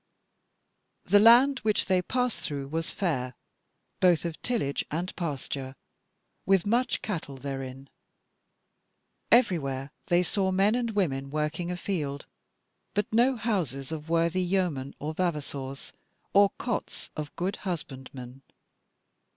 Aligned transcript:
The 1.05 1.19
land 1.19 1.59
which 1.59 1.85
they 1.85 2.01
passed 2.01 2.39
through 2.39 2.69
was 2.69 2.89
fair, 2.89 3.35
both 3.99 4.25
of 4.25 4.41
tillage 4.41 4.83
and 4.89 5.15
pasture, 5.15 5.75
with 6.43 6.65
much 6.65 7.03
cattle 7.03 7.37
therein. 7.37 7.87
Everywhere 9.31 9.91
they 10.07 10.23
saw 10.23 10.49
men 10.49 10.73
and 10.73 10.89
women 10.95 11.29
working 11.29 11.69
afield, 11.69 12.25
but 12.95 13.13
no 13.13 13.35
houses 13.35 13.91
of 13.91 14.09
worthy 14.09 14.41
yeomen 14.41 14.95
or 14.97 15.13
vavassors, 15.13 15.93
or 16.33 16.49
cots 16.57 17.11
of 17.15 17.35
good 17.35 17.57
husbandmen. 17.57 18.41